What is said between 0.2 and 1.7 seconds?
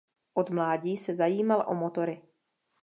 Od mládí se zajímal